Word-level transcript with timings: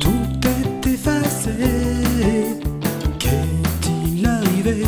tout 0.00 0.48
est 0.48 0.86
effacé. 0.88 1.50
Qu'est-il 3.18 4.26
arrivé? 4.26 4.82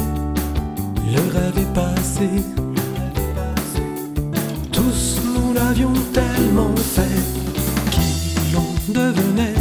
Le 1.15 1.21
rêve 1.33 1.59
est 1.59 1.75
passé. 1.75 2.29
Tous 4.73 5.21
nous 5.25 5.53
l'avions 5.55 5.93
tellement 6.13 6.75
fait 6.77 7.23
qu'il 7.91 8.57
en 8.57 8.75
devenait. 8.89 9.58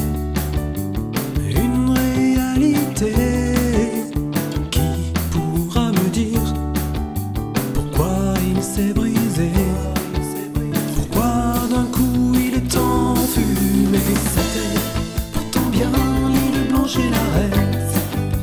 Pourtant 15.34 15.70
bien, 15.70 15.92
l'île 16.30 16.68
blanche 16.70 16.98
et 16.98 17.10
la 17.10 17.24
reine. 17.36 17.78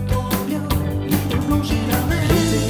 Pourtant 0.08 0.44
bien, 0.46 0.62
l'île 1.08 1.40
blanche 1.48 1.72
la 1.90 2.00
reine. 2.14 2.28
L'idée, 2.30 2.68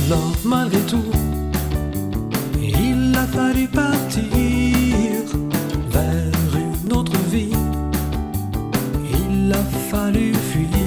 Alors, 0.08 0.34
malgré 0.46 0.82
tout, 0.82 1.12
il 2.62 3.16
a 3.18 3.26
fallu 3.26 3.68
partir 3.68 4.22
vers 5.90 6.56
une 6.56 6.94
autre 6.94 7.18
vie. 7.32 7.50
Il 9.12 9.52
a 9.52 9.64
fallu 9.90 10.34
fuir. 10.34 10.84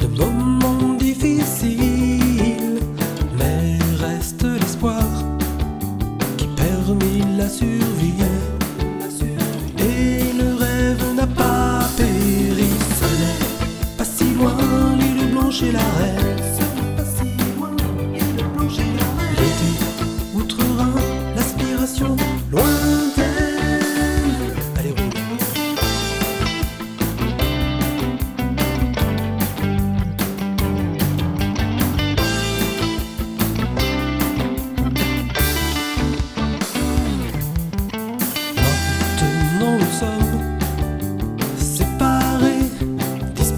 de 0.00 0.06
moments 0.08 0.94
difficiles, 0.94 2.80
mais 3.38 3.78
reste 4.04 4.42
l'espoir 4.42 5.04
qui 6.36 6.48
permet 6.48 7.36
la 7.38 7.48
survie. 7.48 8.14
Et 9.78 10.32
le 10.36 10.54
rêve 10.54 11.14
n'a 11.14 11.26
pas 11.26 11.88
péri, 11.96 12.70
pas 13.96 14.04
si 14.04 14.34
loin 14.34 14.56
l'île 14.98 15.30
blanche 15.30 15.62
et 15.62 15.70
la 15.70 15.86
reine. 15.98 16.31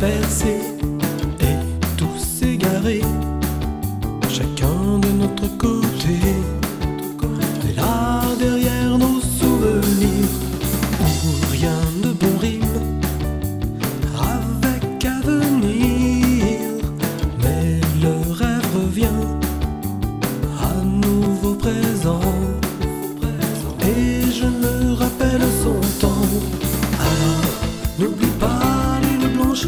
pensée 0.04 0.73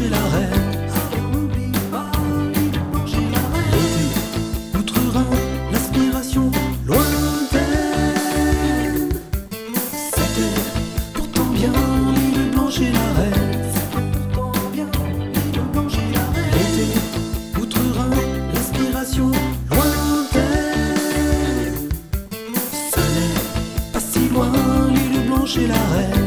j'ai 0.07 0.13
la 0.13 0.17
rêve. 0.17 0.67
L'été, 3.71 4.07
outre-Rhin, 4.77 5.25
l'aspiration 5.71 6.51
lointaine. 6.85 7.99
C'était 10.15 10.55
pourtant 11.13 11.45
bien 11.53 11.73
l'île 12.15 12.51
blanche 12.51 12.79
et 12.81 12.91
la 12.91 13.07
rêve. 13.19 13.65
L'été, 16.53 16.87
outre-Rhin, 17.59 18.11
l'aspiration 18.53 19.31
lointaine. 19.71 20.99
Ce 22.93 22.99
n'est 22.99 23.91
pas 23.93 23.99
si 23.99 24.29
loin 24.29 24.51
l'île 24.89 25.21
blanche 25.27 25.57
et 25.57 25.67
la 25.67 25.83
rêve. 25.95 26.26